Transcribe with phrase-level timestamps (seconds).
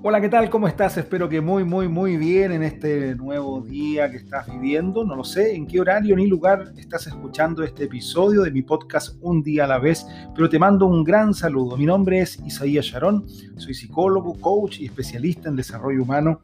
[0.00, 0.48] Hola, ¿qué tal?
[0.48, 0.96] ¿Cómo estás?
[0.96, 5.04] Espero que muy, muy, muy bien en este nuevo día que estás viviendo.
[5.04, 9.16] No lo sé en qué horario ni lugar estás escuchando este episodio de mi podcast
[9.20, 10.06] Un día a la vez,
[10.36, 11.76] pero te mando un gran saludo.
[11.76, 16.42] Mi nombre es Isaías Sharon, soy psicólogo, coach y especialista en desarrollo humano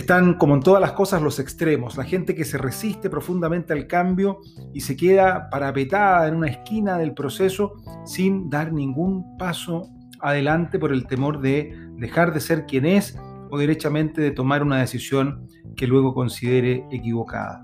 [0.00, 1.98] Están, como en todas las cosas, los extremos.
[1.98, 4.38] La gente que se resiste profundamente al cambio
[4.72, 7.74] y se queda parapetada en una esquina del proceso
[8.06, 9.90] sin dar ningún paso
[10.20, 13.18] adelante por el temor de dejar de ser quien es
[13.50, 17.62] o derechamente de tomar una decisión que luego considere equivocada.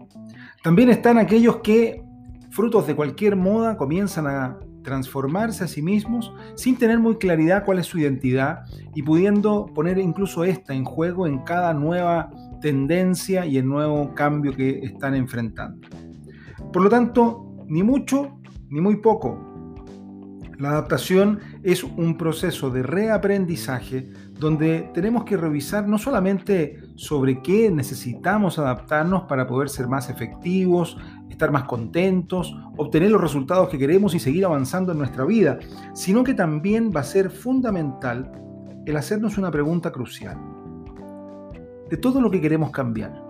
[0.63, 2.05] También están aquellos que,
[2.51, 7.81] frutos de cualquier moda, comienzan a transformarse a sí mismos sin tener muy claridad cuál
[7.81, 8.61] es su identidad
[8.95, 14.53] y pudiendo poner incluso esta en juego en cada nueva tendencia y el nuevo cambio
[14.53, 15.89] que están enfrentando.
[16.73, 18.39] Por lo tanto, ni mucho
[18.71, 19.43] ni muy poco.
[20.59, 27.71] La adaptación es un proceso de reaprendizaje donde tenemos que revisar no solamente sobre qué
[27.71, 30.99] necesitamos adaptarnos para poder ser más efectivos,
[31.31, 35.59] estar más contentos, obtener los resultados que queremos y seguir avanzando en nuestra vida,
[35.95, 38.31] sino que también va a ser fundamental
[38.85, 40.39] el hacernos una pregunta crucial.
[41.91, 43.23] De todo lo que queremos cambiar,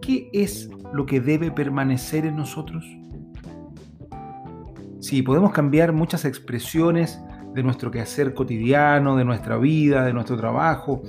[0.00, 2.84] ¿qué es lo que debe permanecer en nosotros?
[5.00, 7.20] Sí, podemos cambiar muchas expresiones
[7.54, 11.02] de nuestro quehacer cotidiano, de nuestra vida, de nuestro trabajo.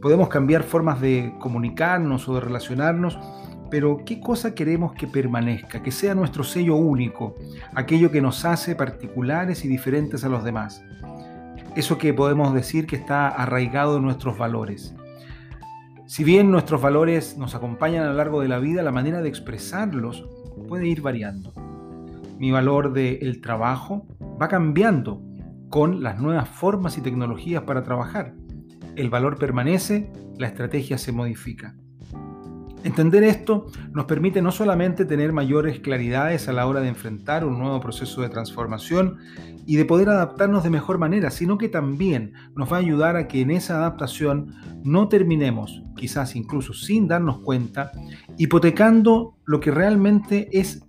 [0.00, 3.18] Podemos cambiar formas de comunicarnos o de relacionarnos,
[3.70, 7.34] pero ¿qué cosa queremos que permanezca, que sea nuestro sello único,
[7.74, 10.82] aquello que nos hace particulares y diferentes a los demás?
[11.74, 14.94] Eso que podemos decir que está arraigado en nuestros valores.
[16.06, 19.28] Si bien nuestros valores nos acompañan a lo largo de la vida, la manera de
[19.28, 20.26] expresarlos
[20.68, 21.52] puede ir variando.
[22.38, 24.06] Mi valor del trabajo
[24.40, 25.27] va cambiando
[25.68, 28.34] con las nuevas formas y tecnologías para trabajar.
[28.96, 31.74] El valor permanece, la estrategia se modifica.
[32.84, 37.58] Entender esto nos permite no solamente tener mayores claridades a la hora de enfrentar un
[37.58, 39.18] nuevo proceso de transformación
[39.66, 43.26] y de poder adaptarnos de mejor manera, sino que también nos va a ayudar a
[43.26, 44.54] que en esa adaptación
[44.84, 47.90] no terminemos, quizás incluso sin darnos cuenta,
[48.36, 50.87] hipotecando lo que realmente es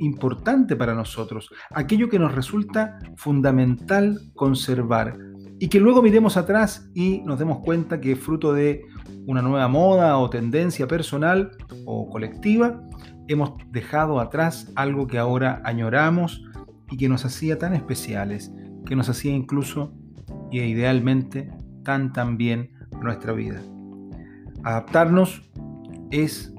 [0.00, 5.18] importante para nosotros, aquello que nos resulta fundamental conservar
[5.60, 8.82] y que luego miremos atrás y nos demos cuenta que fruto de
[9.26, 11.50] una nueva moda o tendencia personal
[11.84, 12.80] o colectiva,
[13.26, 16.44] hemos dejado atrás algo que ahora añoramos
[16.90, 18.52] y que nos hacía tan especiales,
[18.86, 19.92] que nos hacía incluso
[20.50, 21.50] y idealmente
[21.84, 22.70] tan tan bien
[23.02, 23.60] nuestra vida.
[24.64, 25.42] Adaptarnos
[26.10, 26.54] es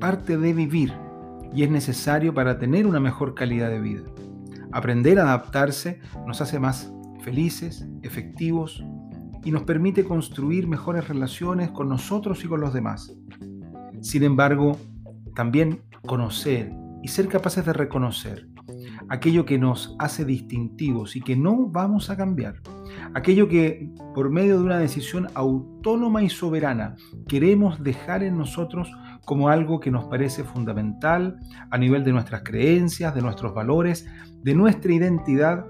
[0.00, 0.92] parte de vivir
[1.56, 4.02] y es necesario para tener una mejor calidad de vida.
[4.72, 8.84] Aprender a adaptarse nos hace más felices, efectivos
[9.42, 13.16] y nos permite construir mejores relaciones con nosotros y con los demás.
[14.02, 14.76] Sin embargo,
[15.34, 16.72] también conocer
[17.02, 18.48] y ser capaces de reconocer
[19.08, 22.60] aquello que nos hace distintivos y que no vamos a cambiar.
[23.14, 26.96] Aquello que por medio de una decisión autónoma y soberana
[27.28, 28.90] queremos dejar en nosotros
[29.26, 31.38] como algo que nos parece fundamental
[31.70, 34.06] a nivel de nuestras creencias, de nuestros valores,
[34.42, 35.66] de nuestra identidad,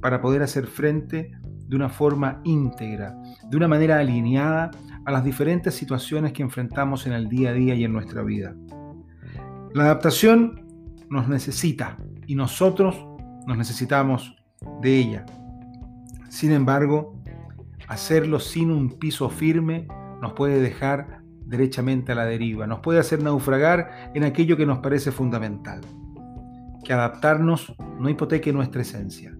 [0.00, 1.32] para poder hacer frente
[1.66, 3.14] de una forma íntegra,
[3.44, 4.70] de una manera alineada
[5.04, 8.54] a las diferentes situaciones que enfrentamos en el día a día y en nuestra vida.
[9.74, 10.64] La adaptación
[11.10, 12.96] nos necesita y nosotros
[13.46, 14.34] nos necesitamos
[14.80, 15.26] de ella.
[16.30, 17.20] Sin embargo,
[17.86, 19.86] hacerlo sin un piso firme
[20.22, 21.17] nos puede dejar
[21.48, 25.80] derechamente a la deriva, nos puede hacer naufragar en aquello que nos parece fundamental.
[26.84, 29.34] Que adaptarnos no hipoteque nuestra esencia,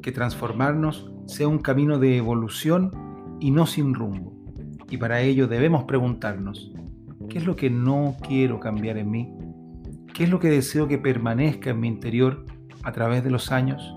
[0.00, 2.90] que transformarnos sea un camino de evolución
[3.40, 4.32] y no sin rumbo.
[4.88, 6.72] Y para ello debemos preguntarnos,
[7.28, 9.32] ¿qué es lo que no quiero cambiar en mí?
[10.12, 12.44] ¿Qué es lo que deseo que permanezca en mi interior
[12.84, 13.96] a través de los años?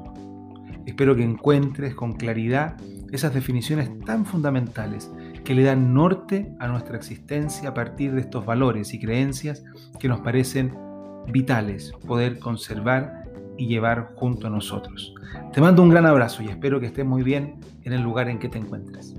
[0.87, 2.77] Espero que encuentres con claridad
[3.11, 5.11] esas definiciones tan fundamentales
[5.47, 9.63] que le dan norte a nuestra existencia a partir de estos valores y creencias
[9.97, 10.77] que nos parecen
[11.29, 13.23] vitales poder conservar
[13.57, 15.15] y llevar junto a nosotros.
[15.53, 18.39] Te mando un gran abrazo y espero que estés muy bien en el lugar en
[18.39, 19.15] que te encuentres.